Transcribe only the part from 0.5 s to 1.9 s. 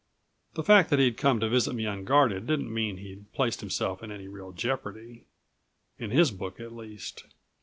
The fact that he'd come to visit me